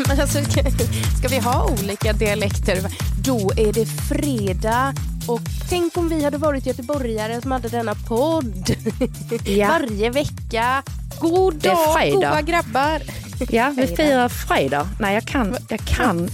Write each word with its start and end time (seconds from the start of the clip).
Men 0.08 0.20
alltså, 0.20 0.38
ska 1.18 1.28
vi 1.28 1.38
ha 1.38 1.70
olika 1.70 2.12
dialekter? 2.12 2.78
Då 3.24 3.52
är 3.56 3.72
det 3.72 3.86
fredag. 3.86 4.94
Och 5.26 5.40
tänk 5.68 5.96
om 5.96 6.08
vi 6.08 6.24
hade 6.24 6.38
varit 6.38 6.66
göteborgare 6.66 7.40
som 7.40 7.52
hade 7.52 7.68
denna 7.68 7.94
podd 7.94 8.70
Ja. 9.44 9.68
varje 9.68 10.10
vecka. 10.10 10.82
God 11.20 11.54
dag, 11.54 12.12
goa 12.12 12.42
grabbar. 12.42 13.02
Ja, 13.50 13.74
vi 13.76 13.86
firar 13.86 14.28
fredag. 14.28 14.88
Nej, 15.00 15.14
jag 15.14 15.24
kan, 15.24 15.56
jag 15.68 15.80
kan 15.80 16.28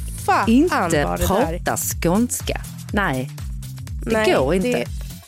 inte 0.47 1.17
prata 1.27 1.77
skånska. 1.77 2.61
Nej, 2.93 3.31
det 4.05 4.13
Nej, 4.13 4.33
går 4.33 4.55
inte. 4.55 4.69
Det, 4.69 4.87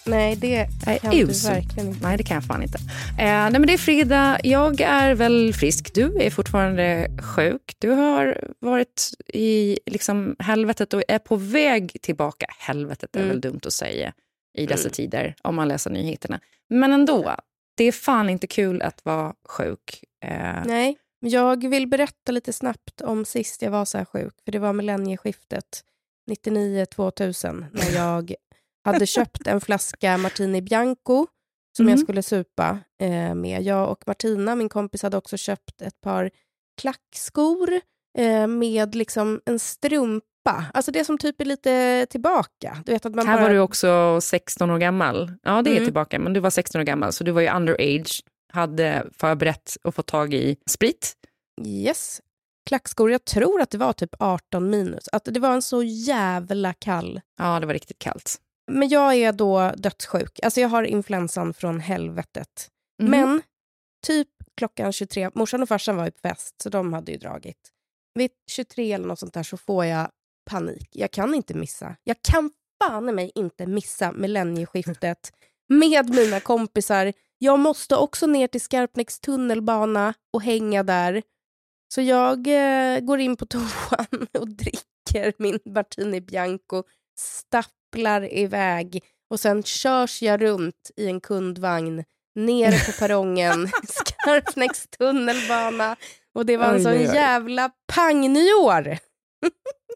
nej, 0.09 0.37
det 0.37 0.69
Jag 0.87 1.01
kan 1.01 1.12
är 1.12 1.17
du 1.17 1.23
usel. 1.31 1.55
verkligen 1.55 1.89
inte. 1.89 2.06
Nej, 2.06 2.17
det 2.17 2.23
kan 2.23 2.34
jag 2.34 2.45
fan 2.45 2.62
inte. 2.62 2.78
Eh, 3.19 3.25
nej, 3.25 3.51
men 3.53 3.67
det 3.67 3.73
är 3.73 3.78
fredag. 3.78 4.39
Jag 4.45 4.81
är 4.81 5.14
väl 5.14 5.55
frisk. 5.55 5.95
Du 5.95 6.17
är 6.23 6.31
fortfarande 6.31 7.09
sjuk. 7.23 7.77
Du 7.78 7.91
har 7.91 8.51
varit 8.59 9.11
i 9.34 9.79
liksom, 9.86 10.36
helvetet 10.39 10.95
och 10.95 11.03
är 11.09 11.19
på 11.19 11.36
väg 11.36 11.97
tillbaka. 12.03 12.47
Helvetet 12.59 13.17
är 13.17 13.20
Mm. 13.20 13.29
väl 13.31 13.41
dumt 13.41 13.61
att 13.67 13.73
säga 13.73 14.12
i 14.59 14.67
dessa 14.67 14.91
tider, 14.91 15.34
om 15.42 15.55
man 15.55 15.69
läser 15.69 15.91
nyheterna. 15.91 16.41
Men 16.70 16.92
ändå, 16.92 17.34
det 17.77 17.84
är 17.84 17.92
fan 17.92 18.31
inte 18.31 18.47
kul 18.47 18.83
att 18.83 19.05
vara 19.05 19.34
sjuk. 19.48 20.05
Eh, 20.25 20.62
Nej, 20.67 20.97
jag 21.20 21.69
vill 21.70 21.86
berätta 21.86 22.33
lite 22.33 22.53
snabbt 22.53 23.01
om 23.01 23.25
sist 23.25 23.62
jag 23.62 23.70
var 23.70 23.84
så 23.84 23.98
här 23.98 24.05
sjuk. 24.05 24.34
För 24.45 24.53
det 24.53 24.59
var 24.59 24.73
millennieskiftet 24.73 25.64
99-2000 26.30 27.67
när 27.73 27.91
jag 27.95 28.35
hade 28.92 29.06
köpt 29.06 29.46
en 29.46 29.60
flaska 29.60 30.18
Martini 30.18 30.62
Bianco 30.62 31.26
som 31.76 31.86
Mhm. 31.86 31.90
jag 31.90 32.00
skulle 32.00 32.22
supa 32.22 32.78
eh, 33.02 33.34
med. 33.34 33.62
Jag 33.62 33.90
och 33.90 34.02
Martina, 34.06 34.54
min 34.54 34.68
kompis, 34.68 35.02
hade 35.02 35.16
också 35.16 35.36
köpt 35.36 35.82
ett 35.82 36.00
par 36.00 36.30
klackskor 36.80 37.80
eh, 38.18 38.46
med 38.46 38.94
liksom 38.94 39.40
en 39.44 39.58
strumpa. 39.58 40.24
Alltså 40.74 40.90
det 40.92 41.04
som 41.04 41.18
typ 41.18 41.40
är 41.40 41.44
lite 41.44 42.06
tillbaka. 42.10 42.82
Du 42.86 42.92
vet 42.92 43.06
att 43.06 43.14
man 43.14 43.26
Här 43.26 43.34
bara... 43.36 43.42
var 43.42 43.50
du 43.50 43.58
också 43.60 44.20
16 44.20 44.70
år 44.70 44.78
gammal. 44.78 45.32
Ja, 45.42 45.62
det 45.62 45.70
är 45.70 45.72
Mm. 45.72 45.84
tillbaka, 45.84 46.18
men 46.18 46.32
du 46.32 46.40
var 46.40 46.50
16 46.50 46.80
år 46.80 46.84
gammal, 46.84 47.12
så 47.12 47.24
du 47.24 47.30
var 47.32 47.40
ju 47.40 47.48
underage, 47.50 48.22
hade 48.52 49.06
förberett 49.12 49.76
och 49.84 49.94
fått 49.94 50.06
tag 50.06 50.34
i 50.34 50.56
sprit. 50.70 51.14
Yes. 51.66 52.20
Klackskor, 52.68 53.10
jag 53.10 53.24
tror 53.24 53.60
att 53.60 53.70
det 53.70 53.78
var 53.78 53.92
typ 53.92 54.14
18 54.18 54.70
minus. 54.70 55.08
Att 55.12 55.24
det 55.24 55.40
var 55.40 55.52
en 55.55 55.62
så 55.62 55.82
jävla 55.82 56.72
kall 56.72 57.20
Ja, 57.38 57.60
det 57.60 57.66
var 57.66 57.74
riktigt 57.74 57.98
kallt. 57.98 58.36
Men 58.68 58.89
jag 58.89 59.14
är 59.14 59.33
då 59.33 59.73
dödssjuk. 59.77 60.40
Alltså 60.42 60.61
jag 60.61 60.68
har 60.68 60.83
influensan 60.83 61.55
från 61.55 61.80
helvetet. 61.80 62.70
Mhm. 63.02 63.11
Men 63.11 63.42
typ 64.06 64.29
klockan 64.56 64.92
23, 64.92 65.30
morsan 65.34 65.62
och 65.62 65.68
farsan 65.68 65.96
var 65.96 66.05
ju 66.05 66.11
på 66.11 66.18
fest 66.29 66.55
så 66.62 66.68
de 66.68 66.92
hade 66.92 67.12
ju 67.12 67.18
dragit. 67.18 67.73
Vid 68.14 68.30
23 68.51 68.92
eller 68.92 69.06
något 69.06 69.18
sånt 69.18 69.34
där 69.34 69.42
så 69.42 69.56
får 69.56 69.84
jag 69.84 70.11
panik. 70.51 70.89
Jag 70.92 71.11
kan 71.11 71.34
inte 71.34 71.55
missa. 71.55 71.96
Jag 72.05 72.17
kan 72.23 72.51
fan 72.83 73.08
i 73.08 73.12
mig 73.12 73.33
inte 73.34 73.67
missa 73.67 74.12
millennieskiftet 74.12 75.33
med 75.68 76.11
mina 76.11 76.40
kompisar. 76.40 77.12
Jag 77.39 77.58
måste 77.58 77.96
också 77.96 78.27
ner 78.27 78.46
till 78.46 78.61
Skarpnäcks 78.61 79.20
tunnelbana 79.20 80.14
och 80.33 80.42
hänga 80.42 80.83
där. 80.83 81.23
Så 81.95 82.00
jag 82.00 82.46
eh, 82.46 83.00
går 83.00 83.20
in 83.20 83.36
på 83.36 83.46
toan 83.50 84.27
och 84.39 84.48
dricker 84.48 85.33
min 85.39 85.58
Martini 85.64 86.20
Bianco, 86.20 86.83
stapplar 87.92 88.34
iväg 88.34 89.02
och 89.30 89.40
sen 89.40 89.62
körs 89.62 90.22
jag 90.22 90.42
runt 90.42 90.90
i 90.96 91.06
en 91.06 91.20
kundvagn 91.20 92.04
nere 92.34 92.78
på 92.86 92.92
perrongen, 92.98 93.68
Skarpnäcks 93.88 94.86
tunnelbana. 94.98 95.96
Och 96.34 96.46
det 96.46 96.56
var 96.56 96.66
en 96.66 96.82
sån 96.82 97.00
jävla 97.14 97.70
pangnyår. 97.94 98.98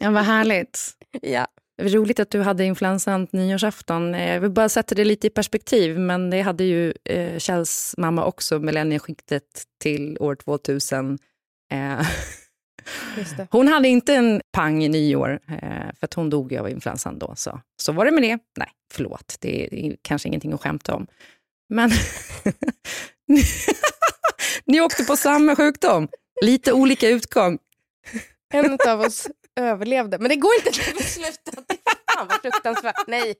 Ja, 0.00 0.10
vad 0.10 0.24
härligt. 0.24 0.78
Ja. 1.22 1.46
Det 1.76 1.82
var 1.82 1.90
roligt 1.90 2.20
att 2.20 2.30
du 2.30 2.40
hade 2.40 2.64
influensan 2.64 3.26
nyårsafton. 3.30 4.14
Eh, 4.14 4.32
Jag 4.34 4.40
vill 4.40 4.50
bara 4.50 4.68
sätta 4.68 4.94
det 4.94 5.04
lite 5.04 5.26
i 5.26 5.30
perspektiv, 5.30 5.98
men 5.98 6.30
det 6.30 6.40
hade 6.40 6.64
ju 6.64 6.94
eh, 7.04 7.38
Kjells 7.38 7.94
mamma 7.98 8.24
också, 8.24 8.58
millennieskiktet 8.58 9.62
till 9.82 10.16
år 10.20 10.34
2000. 10.34 11.18
Eh. 11.72 12.06
Hon 13.50 13.68
hade 13.68 13.88
inte 13.88 14.14
en 14.14 14.40
pang 14.52 14.84
i 14.84 14.88
nyår, 14.88 15.40
eh, 15.48 15.58
för 15.98 16.04
att 16.04 16.14
hon 16.14 16.30
dog 16.30 16.56
av 16.56 16.70
influensan 16.70 17.18
då. 17.18 17.32
Så, 17.36 17.60
så 17.76 17.92
var 17.92 18.04
det 18.04 18.10
med 18.10 18.22
det. 18.22 18.38
Nej, 18.56 18.68
förlåt, 18.92 19.36
det 19.40 19.64
är, 19.64 19.70
det 19.70 19.86
är 19.86 19.96
kanske 20.02 20.28
ingenting 20.28 20.52
att 20.52 20.60
skämta 20.60 20.94
om. 20.94 21.06
Men 21.68 21.90
ni, 23.28 23.42
ni 24.64 24.80
åkte 24.80 25.04
på 25.04 25.16
samma 25.16 25.56
sjukdom, 25.56 26.08
lite 26.42 26.72
olika 26.72 27.08
utgång. 27.08 27.58
En 28.54 28.78
av 28.88 29.00
oss 29.00 29.28
överlevde. 29.60 30.18
Men 30.18 30.28
det 30.28 30.36
går 30.36 30.54
inte 30.54 30.70
att 30.70 31.04
sluta. 31.04 31.62
Fan 32.14 32.28
vad 32.28 32.40
fruktansvärt. 32.40 33.06
Nej. 33.06 33.34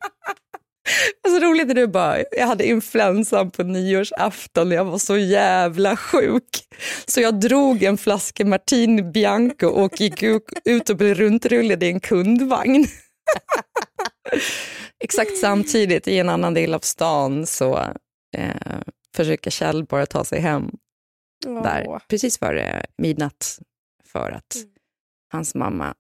Så 1.29 1.41
roligt 1.41 1.67
när 1.67 1.75
du 1.75 1.87
bara, 1.87 2.19
jag 2.33 2.47
hade 2.47 2.67
influensan 2.67 3.51
på 3.51 3.63
nyårsafton 3.63 4.69
och 4.69 4.75
jag 4.75 4.85
var 4.85 4.99
så 4.99 5.19
jävla 5.19 5.97
sjuk. 5.97 6.67
Så 7.07 7.21
jag 7.21 7.41
drog 7.41 7.83
en 7.83 7.99
flaska 7.99 8.45
Martini 8.45 9.03
Bianco 9.03 9.67
och 9.67 10.01
gick 10.01 10.23
ut 10.65 10.91
och 10.91 10.97
blev 10.97 11.15
runtrullad 11.15 11.83
i 11.83 11.89
en 11.89 12.01
kundvagn. 12.01 12.87
Exakt 15.05 15.37
samtidigt 15.39 16.09
i 16.09 16.19
en 16.19 16.29
annan 16.29 16.55
del 16.55 16.75
av 16.75 16.81
stan 16.81 17.47
så 17.47 17.79
eh, 18.37 18.81
försöker 19.17 19.51
Kjell 19.51 19.85
bara 19.85 20.07
ta 20.07 20.25
sig 20.25 20.41
hem 20.41 20.71
där 21.63 21.85
Åh. 21.89 21.99
precis 22.09 22.39
före 22.39 22.87
midnatt 22.99 23.59
för 24.05 24.31
att 24.31 24.55
Mm. 24.55 24.69
hans 25.33 25.55
mamma 25.55 25.95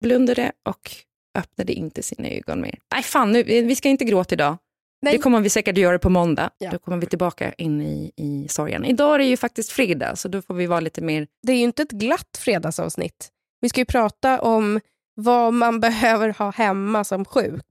blundade 0.00 0.52
och 0.68 0.90
öppnade 1.38 1.72
inte 1.72 2.02
sina 2.02 2.28
ögon 2.28 2.60
mer. 2.60 2.78
Nej 2.94 3.02
fan, 3.02 3.32
nu, 3.32 3.42
vi 3.42 3.76
ska 3.76 3.88
inte 3.88 4.04
gråta 4.04 4.34
idag. 4.34 4.56
Nej. 5.02 5.12
Det 5.12 5.22
kommer 5.22 5.40
vi 5.40 5.50
säkert 5.50 5.78
göra 5.78 5.98
på 5.98 6.10
måndag. 6.10 6.50
Ja. 6.58 6.70
Då 6.70 6.78
kommer 6.78 6.98
vi 6.98 7.06
tillbaka 7.06 7.52
in 7.52 7.82
i, 7.82 8.12
i 8.16 8.48
sorgen. 8.48 8.84
Idag 8.84 9.14
är 9.14 9.18
det 9.18 9.24
ju 9.24 9.36
faktiskt 9.36 9.72
fredag, 9.72 10.16
så 10.16 10.28
då 10.28 10.42
får 10.42 10.54
vi 10.54 10.66
vara 10.66 10.80
lite 10.80 11.00
mer... 11.02 11.26
Det 11.46 11.52
är 11.52 11.56
ju 11.56 11.62
inte 11.62 11.82
ett 11.82 11.90
glatt 11.90 12.38
fredagsavsnitt. 12.38 13.28
Vi 13.60 13.68
ska 13.68 13.80
ju 13.80 13.84
prata 13.84 14.40
om 14.40 14.80
vad 15.14 15.54
man 15.54 15.80
behöver 15.80 16.28
ha 16.38 16.50
hemma 16.50 17.04
som 17.04 17.24
sjuk. 17.24 17.66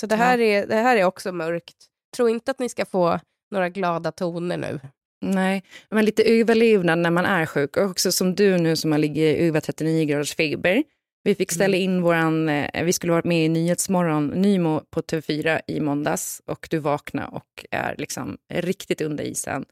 Så 0.00 0.06
det 0.06 0.16
här, 0.16 0.40
är, 0.40 0.66
det 0.66 0.74
här 0.74 0.96
är 0.96 1.04
också 1.04 1.32
mörkt. 1.32 1.76
Tro 2.16 2.28
inte 2.28 2.50
att 2.50 2.58
ni 2.58 2.68
ska 2.68 2.84
få 2.84 3.20
några 3.50 3.68
glada 3.68 4.12
toner 4.12 4.56
nu. 4.56 4.80
Nej, 5.20 5.62
men 5.90 6.04
lite 6.04 6.22
överlevnad 6.22 6.98
när 6.98 7.10
man 7.10 7.26
är 7.26 7.46
sjuk. 7.46 7.76
Och 7.76 7.90
också 7.90 8.12
som 8.12 8.34
du 8.34 8.58
nu 8.58 8.76
som 8.76 8.92
har 8.92 8.98
ligger 8.98 9.34
över 9.34 9.60
39 9.60 10.04
graders 10.04 10.34
feber. 10.34 10.84
Vi 11.26 11.34
fick 11.34 11.52
ställa 11.52 11.76
in 11.76 12.02
våran, 12.02 12.48
eh, 12.48 12.84
vi 12.84 12.92
skulle 12.92 13.12
varit 13.12 13.24
med 13.24 13.44
i 13.44 13.48
Nyhetsmorgon, 13.48 14.26
Nymo 14.28 14.80
på 14.90 15.02
TV4 15.02 15.60
i 15.66 15.80
måndags 15.80 16.42
och 16.46 16.66
du 16.70 16.78
vaknade 16.78 17.28
och 17.28 17.66
är 17.70 17.94
liksom 17.98 18.36
riktigt 18.52 19.00
under 19.00 19.24
isen. 19.24 19.64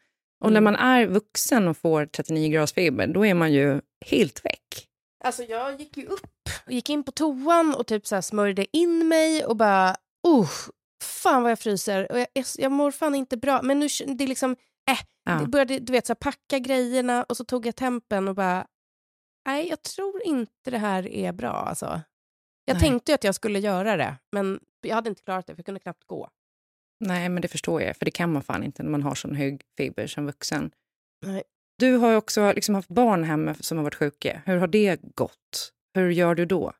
Och 0.45 0.53
när 0.53 0.61
Mm. 0.61 0.65
man 0.65 0.77
är 0.77 1.06
vuxen 1.06 1.69
och 1.69 1.77
får 1.77 2.06
39 2.06 2.49
graders 2.49 2.73
feber, 2.73 3.06
då 3.06 3.27
är 3.27 3.35
man 3.35 3.53
ju 3.53 3.81
helt 4.06 4.45
väck. 4.45 4.89
Alltså 5.25 5.43
jag 5.43 5.81
gick 5.81 5.97
ju 5.97 6.06
upp 6.06 6.49
och 6.67 6.73
gick 6.73 6.91
in 6.91 7.03
på 7.05 7.12
toan 7.12 7.75
och 7.75 7.87
typ 7.87 8.07
så 8.07 8.23
smörjde 8.23 8.77
in 8.77 9.09
mig 9.09 9.45
och 9.45 9.57
bara, 9.57 9.91
uh, 10.29 10.49
fan 11.03 11.43
vad 11.43 11.50
jag 11.50 11.59
fryser. 11.59 12.12
Och 12.12 12.19
jag, 12.19 12.27
jag, 12.33 12.45
jag 12.59 12.73
mår 12.73 12.91
fan 12.91 13.15
inte 13.15 13.37
bra. 13.37 13.62
Men 13.62 13.79
nu, 13.81 13.87
det 14.07 14.25
är 14.25 14.29
liksom, 14.29 14.53
äh, 14.91 14.99
Ja. 15.25 15.33
det 15.41 15.47
började, 15.47 15.79
du 15.79 15.93
vet, 15.93 16.07
så 16.07 16.11
här, 16.11 16.15
packa 16.15 16.59
grejerna 16.59 17.25
och 17.29 17.37
så 17.37 17.45
tog 17.45 17.67
jag 17.67 17.77
tempen 17.77 18.29
och 18.29 18.35
bara, 18.35 18.67
nej 19.46 19.69
jag 19.69 19.82
tror 19.82 20.23
inte 20.23 20.70
det 20.70 20.79
här 20.79 21.08
är 21.08 21.32
bra 21.32 21.52
alltså. 21.52 22.00
Jag 22.64 22.75
Nej. 22.75 22.81
tänkte 22.81 23.14
att 23.14 23.25
jag 23.25 23.35
skulle 23.35 23.58
göra 23.58 23.96
det, 23.96 24.17
men 24.32 24.61
jag 24.81 24.94
hade 24.94 25.08
inte 25.08 25.23
klarat 25.23 25.46
det 25.46 25.55
för 25.55 25.61
jag 25.61 25.67
kunde 25.67 25.81
knappt 25.81 26.05
gå. 26.06 26.29
Nej, 27.00 27.29
men 27.29 27.43
det 27.43 27.49
förstår 27.49 27.82
jag, 27.82 27.96
för 27.96 28.05
det 28.05 28.11
kan 28.11 28.32
man 28.32 28.43
fan 28.43 28.64
inte 28.64 28.82
när 28.82 28.91
man 28.91 29.02
har 29.02 29.14
sån 29.14 29.35
hög 29.35 29.62
feber 29.76 30.06
som 30.06 30.26
vuxen. 30.26 30.70
Nej. 31.26 31.43
Du 31.79 31.96
har 31.96 32.11
ju 32.11 32.17
också 32.17 32.52
liksom 32.52 32.75
haft 32.75 32.88
barn 32.88 33.25
hemma 33.25 33.55
som 33.55 33.79
har 33.79 33.85
varit 33.85 33.94
sjuka. 33.94 34.43
Hur 34.46 34.56
har 34.56 34.67
det 34.67 35.00
gått? 35.14 35.73
Hur 35.94 36.11
gör 36.11 36.35
du 36.35 36.47
då? 36.47 36.73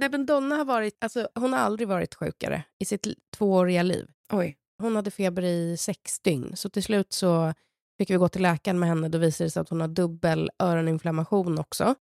Nej, 0.00 0.08
men 0.10 0.26
Donna 0.26 0.56
har 0.56 0.64
varit, 0.64 1.04
alltså, 1.04 1.28
hon 1.34 1.52
har 1.52 1.60
aldrig 1.60 1.88
varit 1.88 2.14
sjukare 2.14 2.62
i 2.78 2.84
sitt 2.84 3.06
tvååriga 3.36 3.82
liv. 3.82 4.10
Oj. 4.32 4.56
Hon 4.82 4.96
hade 4.96 5.10
feber 5.10 5.42
i 5.42 5.76
sex 5.76 6.20
dygn, 6.20 6.56
så 6.56 6.70
till 6.70 6.82
slut 6.82 7.12
så 7.12 7.54
fick 7.98 8.10
vi 8.10 8.14
gå 8.16 8.28
till 8.28 8.42
läkaren 8.42 8.78
med 8.78 8.88
henne. 8.88 9.08
Då 9.08 9.18
visade 9.18 9.46
det 9.46 9.50
sig 9.50 9.60
att 9.60 9.68
hon 9.68 9.80
har 9.80 9.88
dubbel 9.88 10.50
öroninflammation 10.58 11.58
också. 11.58 11.94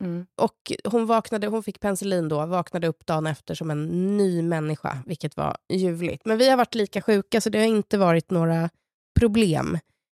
Mm. 0.00 0.26
Och 0.36 0.72
hon, 0.84 1.06
vaknade, 1.06 1.46
hon 1.46 1.62
fick 1.62 1.80
penicillin 1.80 2.28
då, 2.28 2.46
vaknade 2.46 2.86
upp 2.86 3.06
dagen 3.06 3.26
efter 3.26 3.54
som 3.54 3.70
en 3.70 4.16
ny 4.16 4.42
människa, 4.42 4.98
vilket 5.06 5.36
var 5.36 5.56
ljuvligt. 5.68 6.24
Men 6.24 6.38
vi 6.38 6.50
har 6.50 6.56
varit 6.56 6.74
lika 6.74 7.02
sjuka, 7.02 7.40
så 7.40 7.50
det 7.50 7.58
har 7.58 7.66
inte 7.66 7.98
varit 7.98 8.30
några 8.30 8.70
problem. 9.18 9.78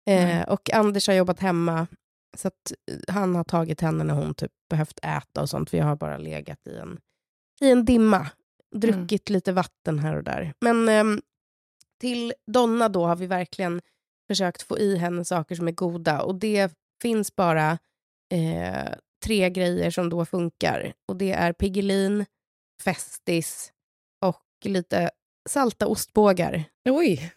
Eh, 0.10 0.42
och 0.48 0.74
Anders 0.74 1.08
har 1.08 1.16
jobbat 1.16 1.40
hemma, 1.40 1.88
så 2.38 2.48
att 2.48 2.74
eh, 2.92 3.14
han 3.14 3.36
har 3.36 3.44
tagit 3.44 3.82
henne 3.82 4.04
när 4.04 4.14
hon 4.14 4.34
typ 4.34 4.52
behövt 4.70 5.00
äta 5.04 5.42
och 5.42 5.50
sånt. 5.50 5.74
Vi 5.74 5.80
har 5.80 5.96
bara 5.96 6.18
legat 6.18 6.68
i 6.68 6.78
en, 6.78 7.00
i 7.62 7.72
en 7.72 7.86
dimma, 7.86 8.28
druckit 8.76 9.30
lite 9.30 9.52
vatten 9.52 10.00
här 10.00 10.16
och 10.16 10.24
där. 10.24 10.54
Men 10.62 10.90
ehm, 10.90 11.22
till 12.00 12.34
Donna 12.52 12.90
då 12.90 13.06
har 13.06 13.16
vi 13.16 13.28
verkligen 13.28 13.82
försökt 14.28 14.62
få 14.62 14.80
i 14.80 14.98
henne 14.98 15.26
saker 15.26 15.56
som 15.56 15.68
är 15.68 15.72
goda. 15.72 16.22
Och 16.22 16.36
det 16.36 16.74
finns 17.02 17.36
bara 17.36 17.78
eh, 18.32 18.94
tre 19.28 19.50
grejer 19.50 19.92
som 19.92 20.10
då 20.10 20.26
funkar. 20.26 20.94
Och 21.08 21.16
det 21.16 21.32
är 21.32 21.54
Piggelin, 21.54 22.26
Festis 22.84 23.72
och 24.22 24.44
lite 24.66 25.10
salta 25.50 25.88
ostbågar. 25.88 26.64
Oj. 26.90 27.34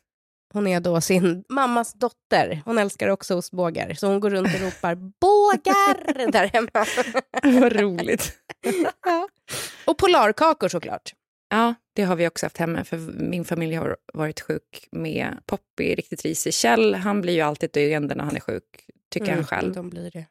Hon 0.52 0.66
är 0.66 0.80
då 0.80 1.00
sin 1.00 1.44
mammas 1.48 1.92
dotter. 1.92 2.62
Hon 2.64 2.78
älskar 2.78 3.08
också 3.08 3.34
ostbågar. 3.34 3.94
Så 3.94 4.06
hon 4.06 4.20
går 4.20 4.30
runt 4.30 4.54
och 4.54 4.60
ropar 4.60 4.94
bågar 5.20 6.32
där 6.32 6.46
hemma. 6.46 6.86
Vad 7.60 7.72
roligt. 7.72 8.32
ja. 9.04 9.28
Och 9.84 9.98
polarkakor 9.98 10.68
såklart. 10.68 11.14
Ja, 11.48 11.74
det 11.92 12.02
har 12.02 12.16
vi 12.16 12.28
också 12.28 12.46
haft 12.46 12.58
hemma, 12.58 12.84
för 12.84 12.96
min 13.22 13.44
familj 13.44 13.74
har 13.74 13.96
varit 14.14 14.40
sjuk 14.40 14.88
med 14.92 15.38
Poppy, 15.46 15.94
riktigt 15.94 16.22
risig. 16.22 16.54
Kjell, 16.54 16.94
han 16.94 17.20
blir 17.20 17.32
ju 17.32 17.40
alltid 17.40 17.70
döende 17.72 18.14
när 18.14 18.24
han 18.24 18.36
är 18.36 18.40
sjuk, 18.40 18.86
tycker 19.08 19.34
han 19.34 19.44
själv. 19.44 19.74
De 19.74 19.90
blir 19.90 20.10
det. 20.10 20.26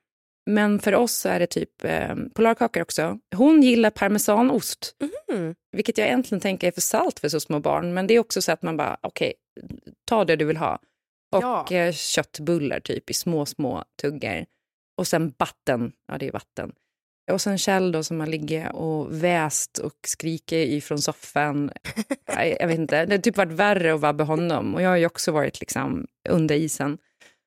Men 0.49 0.79
för 0.79 0.95
oss 0.95 1.13
så 1.13 1.29
är 1.29 1.39
det 1.39 1.47
typ 1.47 1.83
eh, 1.83 2.15
polarkakor 2.33 2.81
också. 2.81 3.19
Hon 3.35 3.63
gillar 3.63 3.89
parmesanost, 3.89 4.95
Mm. 5.31 5.55
vilket 5.71 5.97
jag 5.97 6.07
egentligen 6.07 6.39
tänker 6.41 6.67
är 6.67 6.71
för 6.71 6.81
salt 6.81 7.19
för 7.19 7.29
så 7.29 7.39
små 7.39 7.59
barn. 7.59 7.93
Men 7.93 8.07
det 8.07 8.13
är 8.13 8.19
också 8.19 8.41
så 8.41 8.51
att 8.51 8.61
man 8.61 8.77
bara, 8.77 8.97
okej, 9.01 9.33
ta 10.05 10.25
det 10.25 10.35
du 10.35 10.45
vill 10.45 10.57
ha. 10.57 10.79
Och 11.35 11.43
Ja. 11.43 11.67
eh, 11.71 11.93
köttbullar 11.93 12.79
typ 12.79 13.09
i 13.09 13.13
små, 13.13 13.45
små 13.45 13.83
tuggar. 14.01 14.45
Och 14.97 15.07
sen 15.07 15.33
vatten, 15.37 15.91
ja 16.07 16.17
det 16.17 16.27
är 16.27 16.31
vatten. 16.31 16.71
Och 17.31 17.41
sen 17.41 17.57
Kjell 17.57 17.91
då 17.91 18.03
som 18.03 18.19
har 18.19 18.27
ligger 18.27 18.75
och 18.75 19.23
väst 19.23 19.77
och 19.77 19.93
skriker 20.07 20.57
ifrån 20.57 20.99
soffan. 21.01 21.71
jag, 22.25 22.57
jag 22.59 22.67
vet 22.67 22.79
inte, 22.79 23.05
det 23.05 23.15
har 23.15 23.21
typ 23.21 23.37
varit 23.37 23.51
värre 23.51 23.93
att 23.93 24.01
med 24.01 24.23
honom. 24.23 24.75
Och 24.75 24.81
jag 24.81 24.89
har 24.89 24.97
ju 24.97 25.05
också 25.05 25.31
varit 25.31 25.59
liksom 25.59 26.07
under 26.29 26.55
isen. 26.55 26.97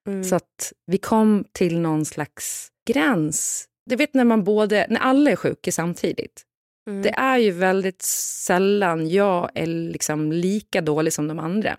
Mm. 0.08 0.24
Så 0.24 0.36
att 0.36 0.72
vi 0.86 0.98
kom 0.98 1.44
till 1.52 1.78
någon 1.80 2.04
slags 2.04 2.71
gräns. 2.86 3.68
Du 3.86 3.96
vet 3.96 4.14
när 4.14 4.24
man 4.24 4.44
både, 4.44 4.86
när 4.90 5.00
alla 5.00 5.30
är 5.30 5.36
sjuka 5.36 5.72
samtidigt. 5.72 6.42
Mm. 6.90 7.02
Det 7.02 7.10
är 7.10 7.38
ju 7.38 7.50
väldigt 7.50 8.02
sällan 8.02 9.08
jag 9.08 9.50
är 9.54 9.66
liksom 9.66 10.32
lika 10.32 10.80
dålig 10.80 11.12
som 11.12 11.28
de 11.28 11.38
andra. 11.38 11.78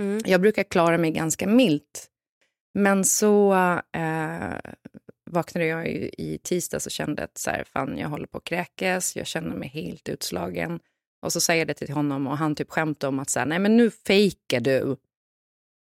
Mm. 0.00 0.20
Jag 0.24 0.40
brukar 0.40 0.62
klara 0.62 0.98
mig 0.98 1.10
ganska 1.10 1.46
milt. 1.46 2.10
Men 2.74 3.04
så 3.04 3.54
eh, 3.92 4.72
vaknade 5.30 5.66
jag 5.66 5.88
i, 5.88 6.10
i 6.18 6.38
tisdags 6.42 6.86
och 6.86 6.92
kände 6.92 7.24
att 7.24 7.38
så 7.38 7.50
här, 7.50 7.64
fan, 7.64 7.98
jag 7.98 8.08
håller 8.08 8.26
på 8.26 8.38
att 8.38 8.44
kräkas, 8.44 9.16
jag 9.16 9.26
känner 9.26 9.56
mig 9.56 9.68
helt 9.68 10.08
utslagen. 10.08 10.80
Och 11.22 11.32
så 11.32 11.40
säger 11.40 11.60
jag 11.60 11.68
det 11.68 11.74
till 11.74 11.92
honom 11.92 12.26
och 12.26 12.38
han 12.38 12.54
typ 12.54 12.70
skämtar 12.70 13.08
om 13.08 13.18
att 13.18 13.30
så 13.30 13.38
här, 13.38 13.46
nej 13.46 13.58
men 13.58 13.76
nu 13.76 13.90
fejkar 13.90 14.60
du. 14.60 14.96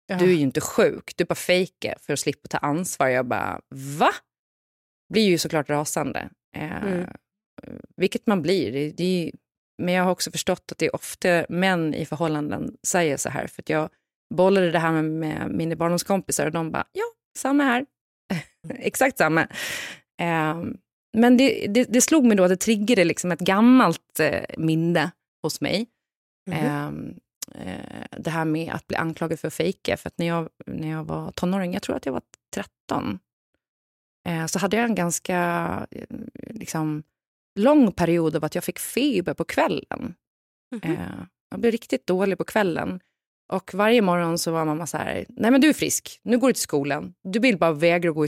Ja. 0.07 0.19
Du 0.19 0.25
är 0.25 0.35
ju 0.35 0.41
inte 0.41 0.61
sjuk, 0.61 1.13
du 1.17 1.25
bara 1.25 1.35
fejkar 1.35 1.95
för 2.01 2.13
att 2.13 2.19
slippa 2.19 2.49
ta 2.49 2.59
ansvar. 2.59 3.09
Jag 3.09 3.27
bara, 3.27 3.61
va? 3.99 4.11
Blir 5.13 5.27
ju 5.27 5.39
såklart 5.39 5.71
rasande. 5.71 6.29
Eh, 6.57 7.05
Mm. 7.67 7.81
Vilket 7.97 8.27
man 8.27 8.43
blir. 8.43 8.73
Det, 8.73 8.91
det 8.91 9.33
men 9.83 9.95
jag 9.95 10.05
har 10.05 10.11
också 10.11 10.31
förstått 10.31 10.73
att 10.73 10.79
det 10.79 10.87
är 10.87 10.95
ofta 10.95 11.47
män 11.49 11.95
i 11.95 12.07
förhållanden 12.07 12.77
säger 12.87 13.17
så 13.17 13.29
här. 13.29 13.47
För 13.47 13.65
jag 13.67 13.91
bollade 14.35 14.71
det 14.71 14.79
här 14.79 14.93
med, 14.93 15.05
med 15.05 15.51
mina 15.51 15.77
barndomskompisar 15.77 16.47
och 16.47 16.53
de 16.53 16.71
bara, 16.71 16.85
ja, 16.93 17.05
samma 17.39 17.65
här. 17.65 17.87
Exakt 18.69 19.19
samma. 19.19 19.43
Eh, 20.21 20.65
men 21.17 21.37
det, 21.37 21.67
det, 21.67 21.85
det 21.85 22.01
slog 22.01 22.25
mig 22.25 22.37
då 22.37 22.43
att 22.45 22.51
det 22.51 22.57
triggade 22.57 23.05
liksom 23.05 23.33
ett 23.33 23.41
gammalt 23.41 24.21
eh, 24.21 24.45
minne 24.59 25.11
hos 25.43 25.61
mig. 25.61 25.87
Ehm, 26.51 27.15
eh, 27.55 28.19
det 28.19 28.31
här 28.31 28.45
med 28.45 28.73
att 28.73 28.87
bli 28.87 28.97
anklagad 28.97 29.41
för 29.41 29.49
att 29.49 29.55
fejka. 29.55 29.97
För 29.97 30.09
att 30.09 30.19
när 30.19 30.27
jag, 30.27 30.49
när 30.67 30.91
jag 30.91 31.05
var 31.05 31.33
tonåring, 31.33 31.73
jag 31.73 31.83
tror 31.83 31.97
att 31.97 32.07
jag 32.07 32.13
var 32.13 32.23
13, 32.55 33.11
eh, 33.11 33.19
så 34.49 34.59
hade 34.59 34.77
jag 34.77 34.85
en 34.85 34.95
ganska 34.95 35.37
eh, 35.91 36.07
liksom, 36.51 37.03
lång 37.59 37.93
period 37.93 38.37
av 38.37 38.45
att 38.45 38.55
jag 38.55 38.65
fick 38.65 38.79
feber 38.79 39.35
på 39.35 39.45
kvällen. 39.45 40.15
Mhm. 40.75 40.93
Eh, 40.93 40.99
jag 41.51 41.61
blev 41.61 41.73
riktigt 41.73 42.07
dålig 42.07 42.39
på 42.39 42.45
kvällen. 42.45 43.01
Och 43.53 43.75
varje 43.75 44.03
morgon 44.03 44.39
så 44.39 44.51
var 44.53 44.65
mamma 44.65 44.87
så 44.87 44.97
här, 44.97 45.27
nej 45.29 45.51
men 45.51 45.61
du 45.61 45.69
är 45.69 45.73
frisk, 45.73 46.21
nu 46.23 46.39
går 46.39 46.49
du 46.49 46.53
till 46.53 46.63
skolan. 46.63 47.15
Du 47.23 47.39
vill 47.39 47.59
bara 47.59 47.73
vägra 47.73 48.11
gå, 48.11 48.27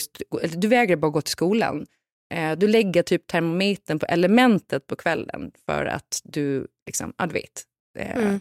du 0.56 0.68
vägrar 0.68 0.96
bara 0.96 1.10
gå 1.10 1.20
till 1.20 1.32
skolan. 1.32 1.86
Eh, 2.34 2.58
du 2.58 2.68
lägger 2.68 3.02
typ 3.02 3.26
termometern 3.26 3.98
på 3.98 4.06
elementet 4.06 4.86
på 4.86 4.96
kvällen 4.96 5.52
för 5.66 5.84
att 5.86 6.20
du, 6.24 6.66
liksom, 6.86 7.12
ja 7.18 7.26
du 7.26 7.32
vet, 7.32 7.64
eh, 7.98 8.16
Mm. 8.18 8.40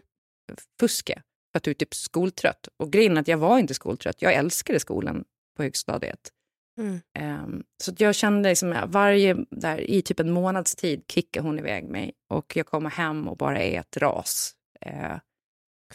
fuska. 0.79 1.21
För 1.51 1.57
att 1.57 1.63
du 1.63 1.69
är 1.71 1.75
typ 1.75 1.93
skoltrött. 1.93 2.67
Och 2.77 2.91
grejen 2.91 3.17
är 3.17 3.21
att 3.21 3.27
jag 3.27 3.37
var 3.37 3.59
inte 3.59 3.73
skoltrött, 3.73 4.21
jag 4.21 4.33
älskade 4.33 4.79
skolan 4.79 5.23
på 5.57 5.63
högstadiet. 5.63 6.31
Mm. 6.77 7.00
Ehm, 7.13 7.63
så 7.84 7.93
jag 7.98 8.15
kände 8.15 8.50
liksom 8.50 8.75
varje, 8.88 9.36
där, 9.50 9.81
i 9.81 10.01
typ 10.01 10.19
en 10.19 10.31
månads 10.31 10.75
tid 10.75 11.03
kickar 11.07 11.41
hon 11.41 11.60
iväg 11.60 11.84
mig. 11.89 12.13
Och 12.29 12.55
jag 12.55 12.65
kommer 12.65 12.89
hem 12.89 13.27
och 13.27 13.38
bara 13.38 13.60
är 13.63 13.79
ett 13.79 13.98
ras. 13.98 14.53
Eh, 14.81 15.17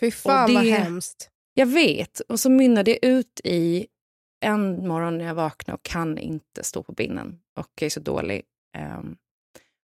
Fy 0.01 0.11
fan 0.11 0.55
vad 0.55 0.65
det- 0.65 0.71
hemskt. 0.71 1.31
jag 1.55 1.67
vet. 1.67 2.21
Och 2.21 2.41
så 2.41 2.51
mynnar 2.51 2.83
det 2.85 3.07
ut 3.07 3.41
i 3.45 3.87
en 4.45 4.89
morgon 4.89 5.19
när 5.19 5.25
jag 5.25 5.35
vaknar 5.35 5.75
och 5.75 5.83
kan 5.83 6.19
inte 6.19 6.65
stå 6.65 6.83
på 6.83 6.93
benen. 6.93 7.41
Och 7.59 7.69
jag 7.81 7.87
är 7.87 7.91
så 7.91 8.01
dålig. 8.01 8.43
Um, 8.79 9.17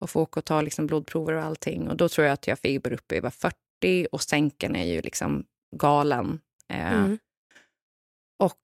och 0.01 0.11
får 0.11 0.21
åka 0.21 0.41
och 0.41 0.45
ta 0.45 0.63
liksom 0.63 0.87
blodprover 0.87 1.33
och 1.33 1.43
allting. 1.43 1.89
Och 1.89 1.97
då 1.97 2.09
tror 2.09 2.27
jag 2.27 2.33
att 2.35 2.47
jag 2.47 2.53
har 2.53 2.57
feber 2.57 2.93
uppe 2.93 3.17
över 3.17 3.31
40 3.31 4.07
och 4.13 4.23
sänken 4.23 4.77
är 4.77 4.85
ju 4.85 5.01
liksom 5.01 5.45
galen. 5.77 6.41
Eh, 6.69 6.93
Mm. 6.93 7.19
Och 8.39 8.57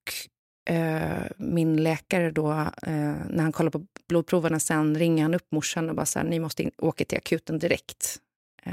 min 1.37 1.83
läkare 1.83 2.31
då, 2.31 2.51
eh, 2.83 3.15
när 3.31 3.43
han 3.43 3.53
kollar 3.53 3.71
på 3.71 3.87
blodproverna 4.09 4.61
sen, 4.61 4.99
ringer 4.99 5.23
han 5.23 5.35
upp 5.35 5.47
morsan 5.53 5.91
och 5.91 5.97
bara 5.97 6.07
så 6.07 6.19
här, 6.19 6.27
ni 6.27 6.39
måste 6.39 6.63
in, 6.63 6.71
åka 6.79 7.05
till 7.05 7.19
akuten 7.19 7.59
direkt. 7.59 8.17
Eh, 8.63 8.73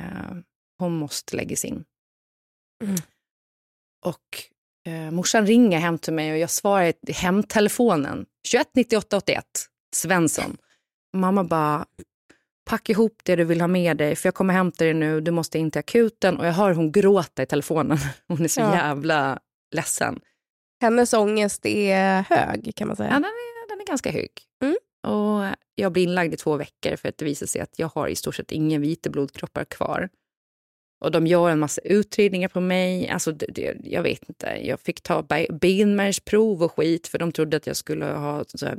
hon 0.79 0.97
måste 0.97 1.35
läggas 1.35 1.65
in. 1.65 1.83
Mm. 2.83 2.95
Och 4.05 4.19
eh, 4.91 5.11
morsan 5.11 5.47
ringer 5.47 5.79
hem 5.79 5.97
till 5.97 6.13
mig 6.13 6.31
och 6.31 6.37
jag 6.37 6.49
svarar 6.49 6.93
i 7.07 7.11
hemtelefonen. 7.11 8.25
21 8.47 8.67
98 8.73 9.17
81, 9.17 9.45
Svensson. 9.95 10.57
Mamma 11.17 11.43
bara, 11.43 11.85
packa 12.65 12.91
ihop 12.91 13.21
det 13.23 13.35
du 13.35 13.43
vill 13.43 13.61
ha 13.61 13.67
med 13.67 13.97
dig 13.97 14.15
för 14.15 14.27
jag 14.27 14.33
kommer 14.35 14.53
hämta 14.53 14.83
dig 14.85 14.93
nu, 14.93 15.21
du 15.21 15.31
måste 15.31 15.59
in 15.59 15.71
till 15.71 15.79
akuten. 15.79 16.37
Och 16.39 16.45
jag 16.47 16.53
hör 16.53 16.73
hon 16.73 16.91
gråta 16.91 17.43
i 17.43 17.45
telefonen. 17.45 17.97
Hon 18.27 18.43
är 18.43 18.47
så 18.47 18.61
Ja. 18.61 18.75
jävla 18.75 19.39
ledsen. 19.75 20.19
Hennes 20.83 21.13
ångest 21.13 21.65
är 21.65 22.21
hög 22.21 22.75
kan 22.75 22.87
man 22.87 22.97
säga. 22.97 23.09
Ja, 23.09 23.15
den, 23.15 23.23
är, 23.23 23.69
den 23.69 23.81
är 23.81 23.85
ganska 23.85 24.11
hög. 24.11 24.29
Mm. 24.63 24.75
Och 25.07 25.55
jag 25.75 25.91
blir 25.91 26.03
inlagd 26.03 26.33
i 26.33 26.37
två 26.37 26.57
veckor 26.57 26.95
för 26.95 27.09
att 27.09 27.17
det 27.17 27.25
visar 27.25 27.47
sig 27.47 27.61
att 27.61 27.79
jag 27.79 27.87
har 27.87 28.07
i 28.07 28.15
stort 28.15 28.35
sett 28.35 28.51
inga 28.51 28.79
vita 28.79 29.09
blodkroppar 29.09 29.65
kvar. 29.65 30.09
Och 31.05 31.11
de 31.11 31.27
gör 31.27 31.49
en 31.49 31.59
massa 31.59 31.81
utredningar 31.81 32.47
på 32.47 32.61
mig. 32.61 33.09
Alltså, 33.09 33.31
det, 33.31 33.45
det, 33.45 33.75
jag 33.83 34.03
vet 34.03 34.29
inte. 34.29 34.59
Jag 34.63 34.79
fick 34.79 35.01
ta 35.01 35.25
benmärgsprov 35.49 36.63
och 36.63 36.71
skit 36.71 37.07
för 37.07 37.19
de 37.19 37.31
trodde 37.31 37.57
att 37.57 37.67
jag 37.67 37.75
skulle 37.75 38.05
ha 38.05 38.43
så 38.47 38.65
här, 38.65 38.77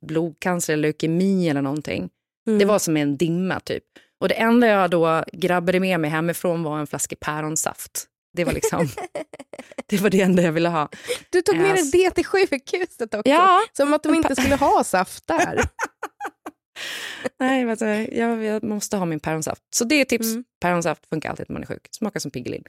blodcancer 0.00 0.72
eller 0.72 0.82
leukemi 0.82 1.48
eller 1.48 1.62
någonting. 1.62 2.10
Mm. 2.46 2.58
Det 2.58 2.64
var 2.64 2.78
som 2.78 2.96
en 2.96 3.16
dimma 3.16 3.60
typ. 3.60 3.84
Och 4.20 4.28
det 4.28 4.34
enda 4.34 4.66
jag 4.66 4.90
då 4.90 5.24
grabbade 5.32 5.80
med 5.80 6.00
mig 6.00 6.10
hemifrån 6.10 6.62
var 6.62 6.78
en 6.78 6.86
flaska 6.86 7.16
päronsaft. 7.20 8.09
Det 8.32 8.44
var 8.44 8.52
liksom, 8.52 8.88
det 9.86 10.00
var 10.00 10.10
det 10.10 10.20
enda 10.20 10.42
jag 10.42 10.52
ville 10.52 10.68
ha. 10.68 10.88
Du 11.30 11.42
tog 11.42 11.56
med 11.56 11.74
dig 11.74 11.90
det 11.92 12.10
till 12.10 12.24
sjukhuset 12.26 13.14
också, 13.14 13.30
ja. 13.30 13.60
som 13.72 13.94
att 13.94 14.02
de 14.02 14.14
inte 14.14 14.36
skulle 14.36 14.56
ha 14.56 14.84
saft 14.84 15.26
där. 15.26 15.60
Nej, 17.40 17.76
du, 17.76 18.08
jag, 18.18 18.44
jag, 18.44 18.62
måste 18.62 18.96
ha 18.96 19.04
min 19.04 19.20
päronsaft. 19.20 19.62
Så 19.74 19.84
det 19.84 19.94
är 19.94 20.04
tips. 20.04 20.26
Mm. 20.26 20.44
Päronsaft 20.60 21.06
funkar 21.06 21.30
alltid 21.30 21.46
när 21.48 21.54
man 21.54 21.62
är 21.62 21.66
sjuk. 21.66 21.88
Smakar 21.90 22.20
som 22.20 22.30
Piggelin. 22.30 22.64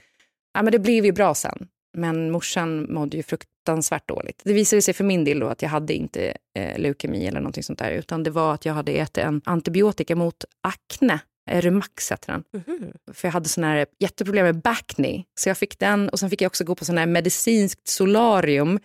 Ja, 0.54 0.62
men 0.62 0.72
det 0.72 0.80
blev 0.80 1.06
ju 1.06 1.12
bra 1.12 1.36
sen. 1.36 1.68
Men 1.98 2.32
morsan 2.32 2.94
mådde 2.94 3.18
ju 3.18 3.24
fruktansvärt 3.24 4.08
dåligt. 4.08 4.42
Det 4.44 4.54
visade 4.54 4.82
sig 4.82 4.94
för 4.94 5.04
min 5.04 5.24
del 5.24 5.40
då 5.40 5.48
att 5.48 5.62
jag 5.62 5.70
hade 5.70 5.94
inte 5.94 6.38
eh, 6.56 6.80
leukemi 6.80 7.28
eller 7.28 7.40
någonting 7.40 7.64
sånt 7.64 7.80
där. 7.80 7.92
Utan 7.92 8.24
det 8.24 8.30
var 8.30 8.54
att 8.54 8.66
jag 8.66 8.74
hade 8.74 8.92
ätit 8.92 9.18
en 9.18 9.42
antibiotika 9.46 10.16
mot 10.16 10.46
akne. 10.62 11.20
Rumax 11.50 12.12
heter 12.12 12.32
den. 12.32 12.64
Mm. 12.68 12.94
För 13.14 13.28
jag 13.28 13.34
hade 13.34 13.50
sån 13.50 13.64
här 13.64 13.86
jätteproblem 14.00 14.46
med 14.46 14.62
backney. 14.62 15.24
Så 15.36 15.50
jag 15.50 15.58
fick 15.58 15.80
den 15.80 16.10
och 16.10 16.20
sen 16.20 16.30
fick 16.30 16.42
jag 16.42 16.50
också 16.50 16.64
gå 16.64 16.76
på 16.76 16.86
sån 16.86 16.98
här 16.98 17.06
medicinskt 17.06 17.88
solarium. 17.88 18.80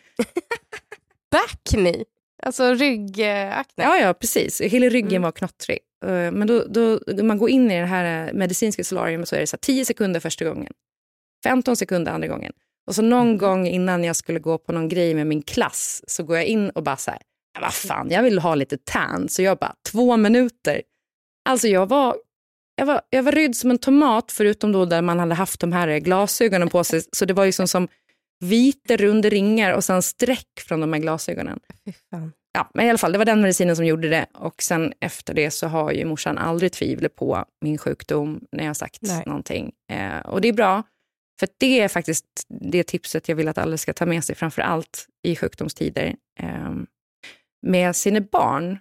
backney? 1.31 2.05
Alltså 2.43 2.75
ryggakne? 2.75 3.85
Ja, 3.85 3.99
ja, 3.99 4.15
precis. 4.15 4.61
Hela 4.61 4.89
ryggen 4.89 5.13
mm. 5.13 5.23
var 5.23 5.33
knottrig. 5.33 5.79
Eh, 6.05 6.31
men 6.31 6.47
då, 6.47 6.65
då, 6.69 7.01
man 7.25 7.39
går 7.39 7.51
in 7.51 7.71
i 7.71 7.81
det 7.81 7.87
här 7.87 8.33
medicinska 8.33 8.85
solariumet 8.85 9.29
så 9.29 9.37
är 9.37 9.41
det 9.41 9.47
så 9.47 9.57
10 9.57 9.85
sekunder 9.85 10.21
första 10.21 10.45
gången. 10.45 10.73
15 11.45 11.77
sekunder 11.77 12.13
andra 12.13 12.29
gången. 12.29 12.53
Och 12.87 12.95
så 12.95 13.03
någon 13.03 13.27
mm. 13.27 13.39
gång 13.39 13.67
innan 13.67 14.05
jag 14.05 14.17
skulle 14.17 14.39
gå 14.39 14.59
på 14.59 14.73
någon 14.73 14.89
grej 14.89 15.15
med 15.15 15.27
min 15.27 15.43
klass 15.43 16.03
så 16.07 16.23
går 16.23 16.37
jag 16.37 16.47
in 16.47 16.71
och 16.71 16.83
bara 16.83 16.97
så 16.97 17.11
här, 17.11 17.21
vad 17.61 17.75
fan, 17.75 18.11
jag 18.11 18.23
vill 18.23 18.39
ha 18.39 18.55
lite 18.55 18.79
tan. 18.79 19.29
Så 19.29 19.43
jag 19.43 19.59
bara, 19.59 19.75
två 19.93 20.17
minuter. 20.17 20.83
Alltså 21.49 21.69
jag 21.69 21.87
var, 21.87 22.17
jag 22.77 22.87
var, 22.87 23.01
jag 23.11 23.23
var 23.23 23.33
rydd 23.33 23.57
som 23.57 23.71
en 23.71 23.79
tomat 23.79 24.33
förutom 24.33 24.73
då 24.73 24.85
där 24.85 25.03
man 25.03 25.19
hade 25.19 25.35
haft 25.35 25.61
de 25.61 25.73
här 25.73 25.99
glasögonen 25.99 26.69
på 26.69 26.85
sig. 26.85 27.03
Så 27.13 27.25
det 27.25 27.35
var 27.35 27.45
ju 27.45 27.53
som, 27.53 27.69
som 27.69 27.89
vita 28.45 28.97
runda 28.97 29.29
ringar 29.29 29.73
och 29.73 29.85
sen 29.85 30.03
streck 30.03 30.61
från 30.61 30.81
de 30.81 30.93
här 30.93 31.01
glasögonen. 31.01 31.61
Ja, 32.53 32.71
men 32.75 32.87
i 32.87 32.89
alla 32.89 32.99
fall, 32.99 33.13
det 33.13 33.19
var 33.19 33.25
den 33.25 33.41
medicinen 33.41 33.77
som 33.77 33.87
gjorde 33.87 34.09
det. 34.09 34.27
Och 34.35 34.63
sen 34.63 34.93
efter 35.01 35.35
det 35.35 35.51
så 35.51 35.67
har 35.67 35.93
ju 35.93 36.05
morsan 36.05 36.39
aldrig 36.39 36.73
tvivlat 36.73 37.17
på 37.17 37.45
min 37.61 37.79
sjukdom 37.79 38.41
när 38.53 38.65
jag 38.65 38.77
sagt 38.77 38.99
Nej. 39.03 39.23
någonting. 39.27 39.73
Eh, 39.93 40.19
och 40.19 40.41
det 40.41 40.49
är 40.49 40.53
bra, 40.53 40.83
för 41.41 41.49
det 41.59 41.81
är 41.81 41.89
faktiskt 41.89 42.25
det 42.49 42.83
tipset 42.83 43.29
jag 43.29 43.37
vill 43.37 43.49
att 43.49 43.59
alla 43.59 43.77
ska 43.77 43.93
ta 43.93 44.07
med 44.07 44.25
sig, 44.25 44.35
framför 44.35 44.63
allt 44.63 45.07
i 45.23 45.37
sjukdomstider. 45.37 46.17
Eh, 46.41 46.75
med 47.67 47.97
sina 47.97 48.21
barn, 48.21 48.79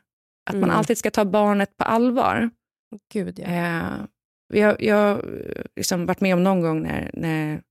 att 0.50 0.56
mm. 0.56 0.68
man 0.68 0.78
alltid 0.78 0.98
ska 0.98 1.12
ta 1.12 1.26
barnet 1.26 1.78
på 1.78 1.84
allvar. 1.84 2.50
Gud, 3.14 3.40
ja. 3.40 3.46
Eh, 3.46 4.06
jag 4.80 4.96
har 4.96 5.26
liksom 5.76 6.06
varit 6.06 6.22
med 6.22 6.34
om 6.34 6.44
någon 6.44 6.62
gång 6.62 6.84
när, 6.84 7.12
när 7.14 7.62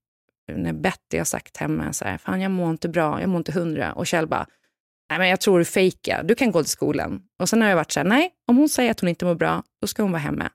när 0.53 0.73
Betty 0.73 1.17
har 1.17 1.25
sagt 1.25 1.57
hemma 1.57 1.93
så 1.93 2.05
här, 2.05 2.17
fan 2.17 2.41
jag 2.41 2.51
mår 2.51 2.71
inte 2.71 2.89
bra, 2.89 3.21
jag 3.21 3.29
mår 3.29 3.37
inte 3.37 3.51
hundra. 3.51 3.93
Och 3.93 4.07
Kjell 4.07 4.27
bara, 4.27 4.47
nej 5.09 5.19
men 5.19 5.29
jag 5.29 5.41
tror 5.41 5.59
du 5.59 5.65
fejkar, 5.65 6.23
du 6.23 6.35
kan 6.35 6.51
gå 6.51 6.63
till 6.63 6.71
skolan. 6.71 7.23
Och 7.39 7.49
sen 7.49 7.61
har 7.61 7.69
jag 7.69 7.75
varit 7.75 7.91
så 7.91 7.99
här, 7.99 8.07
nej, 8.07 8.33
om 8.47 8.57
hon 8.57 8.69
säger 8.69 8.91
att 8.91 8.99
hon 8.99 9.09
inte 9.09 9.25
mår 9.25 9.35
bra, 9.35 9.63
då 9.81 9.87
ska 9.87 10.01
hon 10.01 10.11
vara 10.11 10.21
hemma. 10.21 10.49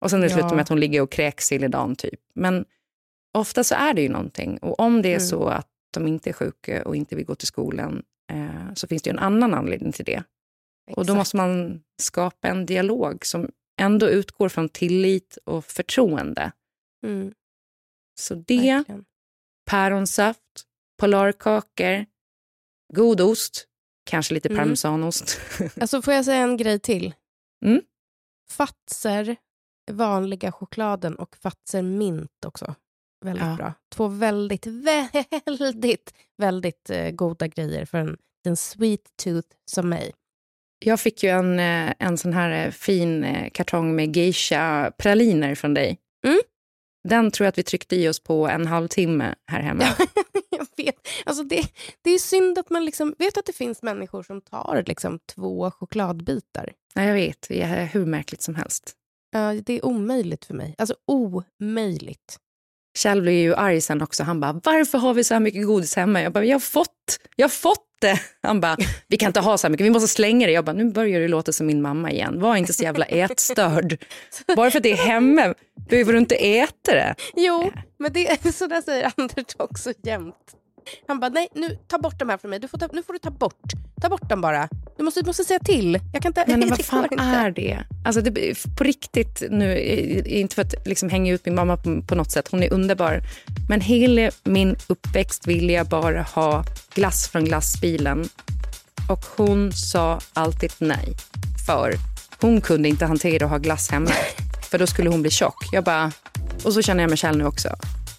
Och 0.00 0.10
sen 0.10 0.18
är 0.22 0.28
det 0.28 0.34
ja. 0.34 0.38
slut 0.38 0.50
med 0.52 0.62
att 0.62 0.68
hon 0.68 0.80
ligger 0.80 1.00
och 1.00 1.12
kräks 1.12 1.52
hela 1.52 1.68
dagen 1.68 1.96
typ. 1.96 2.20
Men 2.34 2.64
ofta 3.34 3.64
så 3.64 3.74
är 3.74 3.94
det 3.94 4.02
ju 4.02 4.08
någonting. 4.08 4.58
Och 4.58 4.80
om 4.80 5.02
det 5.02 5.08
är 5.08 5.16
mm. 5.16 5.26
så 5.26 5.48
att 5.48 5.68
de 5.94 6.06
inte 6.06 6.30
är 6.30 6.32
sjuka 6.32 6.82
och 6.84 6.96
inte 6.96 7.16
vill 7.16 7.24
gå 7.24 7.34
till 7.34 7.48
skolan, 7.48 8.02
eh, 8.32 8.74
så 8.74 8.86
finns 8.86 9.02
det 9.02 9.10
ju 9.10 9.12
en 9.12 9.18
annan 9.18 9.54
anledning 9.54 9.92
till 9.92 10.04
det. 10.04 10.12
Exakt. 10.12 10.98
Och 10.98 11.06
då 11.06 11.14
måste 11.14 11.36
man 11.36 11.82
skapa 12.02 12.48
en 12.48 12.66
dialog 12.66 13.26
som 13.26 13.50
ändå 13.80 14.08
utgår 14.08 14.48
från 14.48 14.68
tillit 14.68 15.38
och 15.44 15.64
förtroende. 15.64 16.52
Mm. 17.06 17.34
Så 18.20 18.34
det 18.34 18.56
Verkligen 18.56 19.04
päronsaft, 19.66 20.66
polarkakor, 21.00 22.06
god 22.94 23.20
ost, 23.20 23.66
kanske 24.10 24.34
lite 24.34 24.48
mm. 24.48 24.58
parmesanost. 24.58 25.40
Alltså 25.80 26.02
får 26.02 26.14
jag 26.14 26.24
säga 26.24 26.42
en 26.42 26.56
grej 26.56 26.78
till? 26.78 27.14
Mm? 27.64 27.82
Fatser, 28.50 29.36
vanliga 29.90 30.52
chokladen 30.52 31.16
och 31.16 31.36
Fatser 31.36 31.82
mint 31.82 32.44
också. 32.46 32.74
Väldigt 33.24 33.46
ja. 33.46 33.56
bra. 33.56 33.72
Två 33.94 34.08
väldigt, 34.08 34.66
väldigt, 34.66 36.14
väldigt 36.36 36.90
eh, 36.90 37.10
goda 37.10 37.46
grejer 37.46 37.84
för 37.84 37.98
en, 37.98 38.18
en 38.46 38.56
sweet 38.56 39.16
tooth 39.24 39.48
som 39.70 39.88
mig. 39.88 40.12
Jag 40.78 41.00
fick 41.00 41.22
ju 41.22 41.30
en, 41.30 41.58
eh, 41.58 41.94
en 41.98 42.18
sån 42.18 42.32
här 42.32 42.66
eh, 42.66 42.70
fin 42.70 43.26
kartong 43.52 43.96
med 43.96 44.16
geisha-praliner 44.16 45.54
från 45.54 45.74
dig. 45.74 45.98
Mm. 46.26 46.40
Den 47.08 47.30
tror 47.30 47.44
jag 47.44 47.48
att 47.48 47.58
vi 47.58 47.62
tryckte 47.62 47.96
i 47.96 48.08
oss 48.08 48.20
på 48.20 48.48
en 48.48 48.66
halvtimme 48.66 49.34
här 49.50 49.60
hemma. 49.60 49.84
jag 50.50 50.66
vet. 50.84 51.08
Alltså 51.24 51.44
det, 51.44 51.66
det 52.02 52.10
är 52.10 52.18
synd 52.18 52.58
att 52.58 52.70
man 52.70 52.84
liksom... 52.84 53.14
Vet 53.18 53.38
att 53.38 53.46
det 53.46 53.52
finns 53.52 53.82
människor 53.82 54.22
som 54.22 54.40
tar 54.40 54.84
liksom 54.86 55.18
två 55.34 55.70
chokladbitar? 55.70 56.72
Ja, 56.94 57.02
jag 57.02 57.14
vet. 57.14 57.46
Det 57.48 57.62
är 57.62 57.84
hur 57.84 58.06
märkligt 58.06 58.42
som 58.42 58.54
helst. 58.54 58.94
Ja, 59.30 59.54
det 59.54 59.72
är 59.72 59.84
omöjligt 59.84 60.44
för 60.44 60.54
mig. 60.54 60.74
Alltså 60.78 60.94
omöjligt. 61.06 62.38
Kjell 62.96 63.22
blev 63.22 63.34
ju 63.34 63.54
arg 63.54 63.80
sen 63.80 64.02
också. 64.02 64.22
Han 64.22 64.40
bara, 64.40 64.60
varför 64.64 64.98
har 64.98 65.14
vi 65.14 65.24
så 65.24 65.34
här 65.34 65.40
mycket 65.40 65.66
godis 65.66 65.96
hemma? 65.96 66.22
Jag 66.22 66.32
bara, 66.32 66.44
jag 66.44 66.54
har 66.54 66.60
fått, 66.60 67.18
jag 67.36 67.44
har 67.44 67.50
fått 67.50 67.86
det. 68.00 68.20
Han 68.42 68.60
bara, 68.60 68.76
vi 69.08 69.16
kan 69.16 69.26
inte 69.26 69.40
ha 69.40 69.58
så 69.58 69.66
här 69.66 69.70
mycket, 69.70 69.86
vi 69.86 69.90
måste 69.90 70.08
slänga 70.08 70.46
det. 70.46 70.52
Jag 70.52 70.64
bara, 70.64 70.72
nu 70.72 70.92
börjar 70.92 71.20
du 71.20 71.28
låta 71.28 71.52
som 71.52 71.66
min 71.66 71.82
mamma 71.82 72.10
igen. 72.10 72.40
Var 72.40 72.56
inte 72.56 72.72
så 72.72 72.82
jävla 72.82 73.04
ätstörd. 73.04 74.04
Bara 74.56 74.70
för 74.70 74.78
att 74.78 74.82
det 74.82 74.92
är 74.92 74.96
hemma 74.96 75.54
behöver 75.88 76.12
du 76.12 76.18
inte 76.18 76.34
äta 76.34 76.94
det. 76.94 77.14
Jo, 77.36 77.72
men 77.98 78.12
det, 78.12 78.54
så 78.54 78.66
där 78.66 78.82
säger 78.82 79.12
Anders 79.16 79.54
också 79.58 79.92
jämt. 80.02 80.34
Han 81.06 81.20
bara, 81.20 81.28
nej 81.28 81.48
nu 81.54 81.78
ta 81.88 81.98
bort 81.98 82.18
de 82.18 82.28
här 82.28 82.36
från 82.36 82.50
mig. 82.50 82.58
Du 82.58 82.68
får 82.68 82.78
ta, 82.78 82.88
nu 82.92 83.02
får 83.02 83.12
du 83.12 83.18
ta 83.18 83.30
bort. 83.30 83.72
Ta 84.02 84.08
bort 84.08 84.28
dem 84.28 84.40
bara. 84.40 84.68
Du 84.96 85.02
måste, 85.04 85.20
du 85.20 85.26
måste 85.26 85.44
säga 85.44 85.60
till. 85.60 86.00
Jag 86.12 86.22
kan 86.22 86.30
inte, 86.30 86.44
men 86.46 86.68
vad 86.70 86.84
fan 86.84 87.18
är 87.18 87.50
det? 87.50 87.84
Alltså 88.04 88.20
det, 88.20 88.54
på 88.76 88.84
riktigt 88.84 89.42
nu, 89.50 89.78
inte 90.26 90.54
för 90.54 90.62
att 90.62 90.86
liksom 90.86 91.08
hänga 91.08 91.32
ut 91.32 91.46
min 91.46 91.54
mamma 91.54 91.76
på, 91.76 92.02
på 92.02 92.14
något 92.14 92.30
sätt, 92.30 92.48
hon 92.50 92.62
är 92.62 92.72
underbar. 92.72 93.22
Men 93.68 93.80
hela 93.80 94.30
min 94.44 94.76
uppväxt 94.86 95.46
ville 95.46 95.72
jag 95.72 95.86
bara 95.86 96.22
ha 96.22 96.64
glass 96.94 97.28
från 97.28 97.44
glassbilen. 97.44 98.28
Och 99.08 99.24
hon 99.36 99.72
sa 99.72 100.20
alltid 100.32 100.72
nej. 100.78 101.14
För 101.66 101.94
hon 102.40 102.60
kunde 102.60 102.88
inte 102.88 103.06
hantera 103.06 103.44
att 103.44 103.50
ha 103.50 103.58
glass 103.58 103.90
hemma. 103.90 104.10
För 104.70 104.78
då 104.78 104.86
skulle 104.86 105.10
hon 105.10 105.22
bli 105.22 105.30
tjock. 105.30 105.64
Jag 105.72 105.84
bara, 105.84 106.12
och 106.64 106.72
så 106.72 106.82
känner 106.82 107.02
jag 107.02 107.10
med 107.10 107.18
Kjell 107.18 107.38
nu 107.38 107.46
också. 107.46 107.68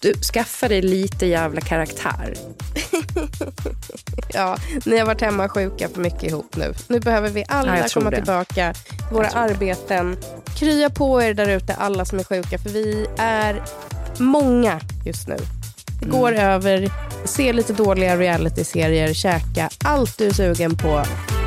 Du, 0.00 0.14
skaffa 0.14 0.68
dig 0.68 0.82
lite 0.82 1.26
jävla 1.26 1.60
karaktär. 1.60 2.34
ja, 4.32 4.56
ni 4.84 4.98
har 4.98 5.06
varit 5.06 5.20
hemma 5.20 5.48
sjuka 5.48 5.88
för 5.88 6.00
mycket 6.00 6.22
ihop 6.22 6.56
nu. 6.56 6.74
Nu 6.88 7.00
behöver 7.00 7.30
vi 7.30 7.44
alla 7.48 7.78
ja, 7.78 7.86
komma 7.94 8.10
det. 8.10 8.16
tillbaka 8.16 8.74
till 8.74 8.94
våra 9.12 9.28
arbeten. 9.28 10.16
Krya 10.56 10.90
på 10.90 11.22
er 11.22 11.34
där 11.34 11.48
ute, 11.48 11.74
alla 11.74 12.04
som 12.04 12.18
är 12.18 12.24
sjuka, 12.24 12.58
för 12.58 12.70
vi 12.70 13.06
är 13.18 13.62
många 14.18 14.80
just 15.06 15.28
nu. 15.28 15.36
Det 16.00 16.06
mm. 16.06 16.20
går 16.20 16.32
över, 16.32 16.90
se 17.24 17.52
lite 17.52 17.72
dåliga 17.72 18.16
realityserier, 18.16 19.14
käka 19.14 19.70
allt 19.84 20.18
du 20.18 20.26
är 20.26 20.32
sugen 20.32 20.76
på 20.76 20.92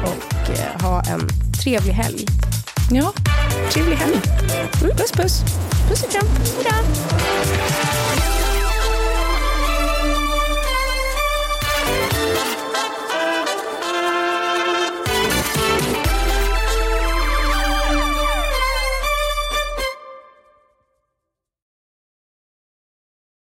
och 0.04 0.50
eh, 0.50 0.82
ha 0.82 1.04
en 1.04 1.28
trevlig 1.64 1.94
helg. 1.94 2.26
Ja, 2.92 3.14
trevlig 3.72 3.96
helg. 3.96 4.20
Mm. 4.82 4.98
Puss 4.98 5.12
puss. 5.12 5.42
Puss 5.90 6.04
och 6.04 6.12
kram. 6.12 6.28
Hejdå. 6.56 7.71